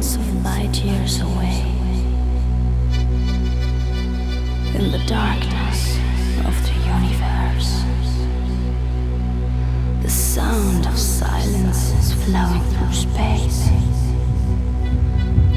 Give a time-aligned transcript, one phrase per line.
[0.00, 1.60] millions of light years away.
[4.74, 5.98] In the darkness
[6.46, 7.84] of the universe,
[10.02, 13.68] the sound of silence is flowing through space.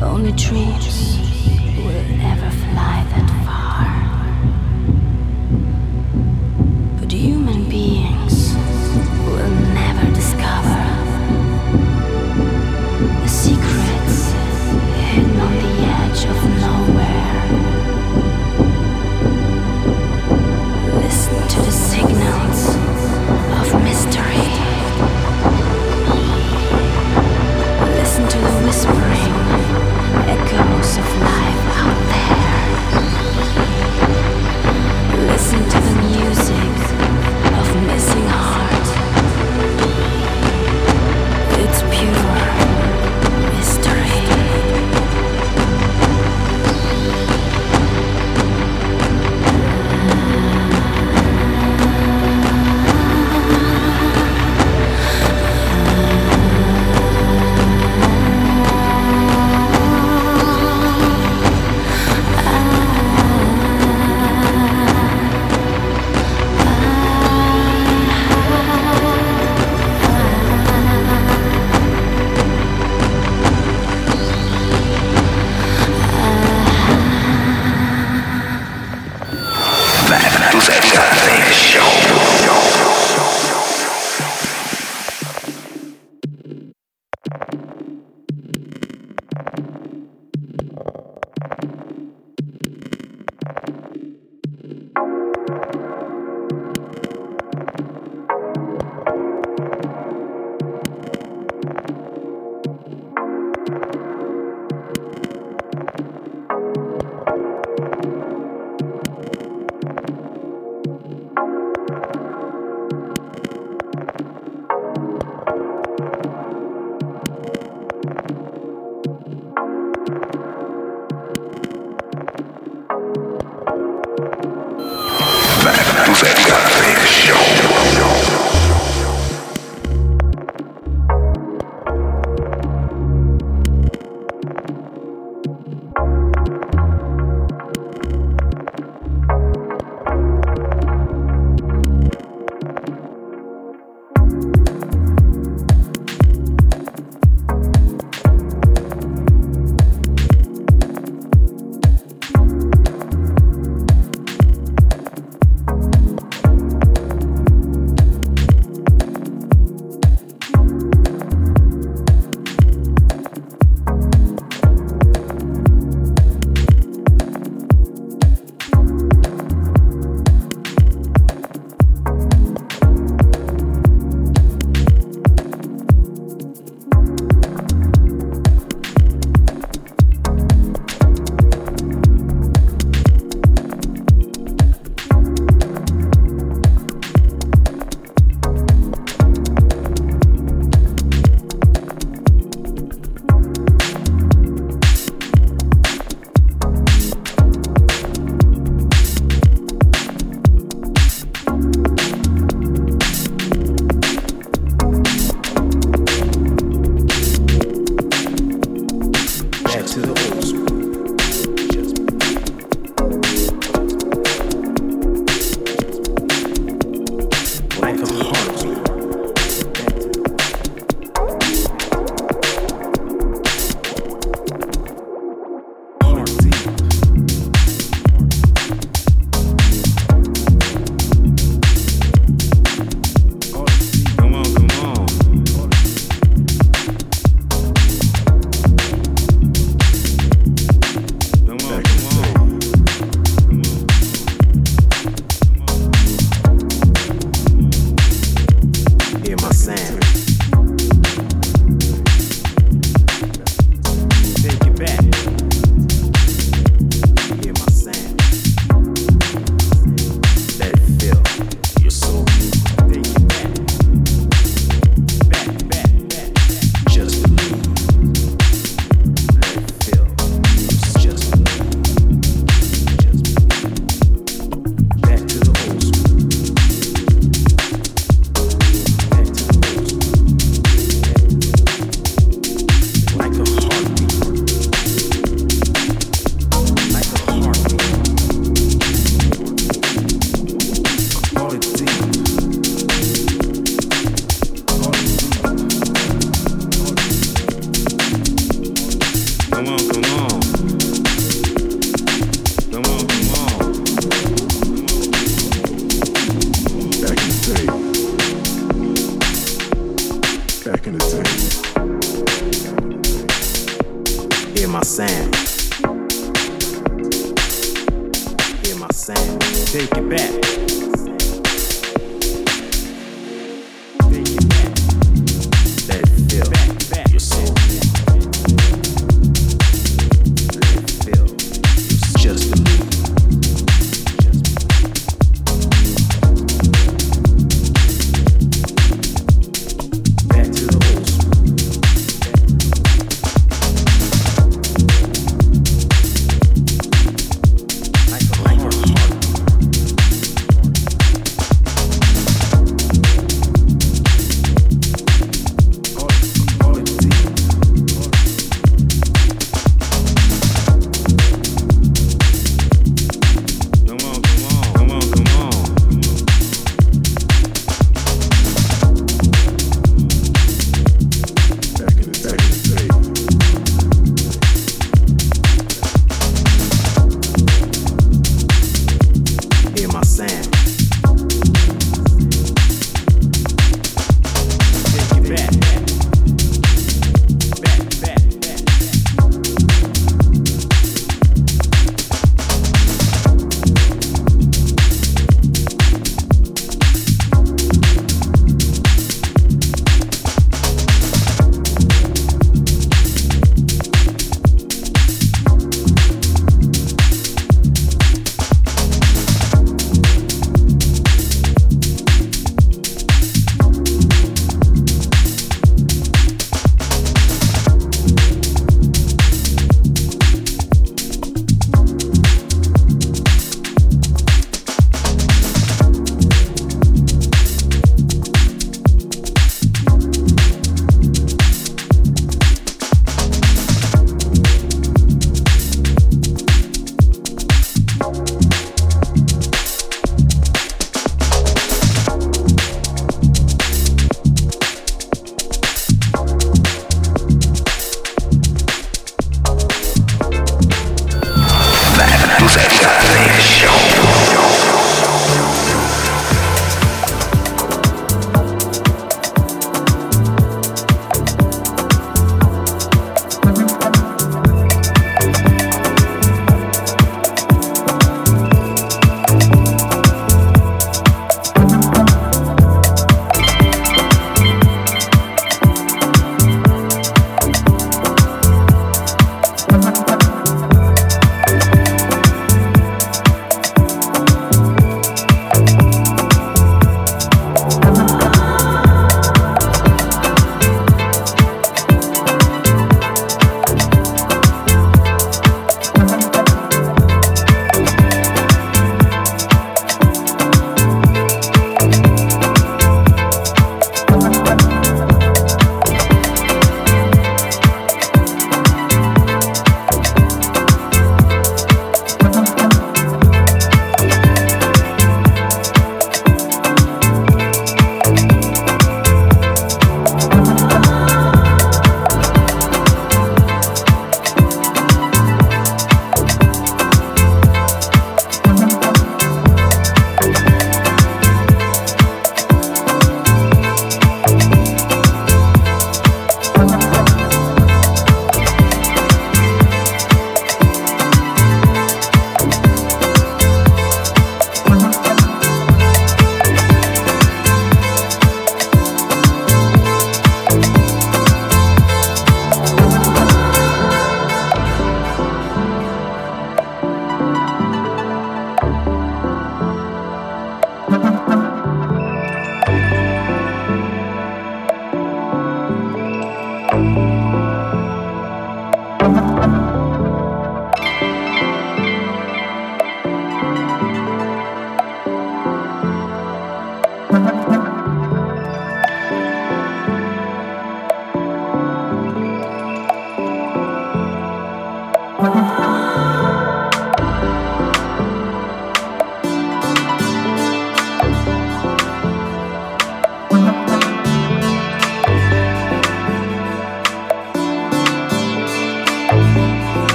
[0.00, 1.18] Only dreams
[1.76, 3.77] will ever fly that far.
[28.68, 29.32] Whispering
[30.28, 31.37] echoes of life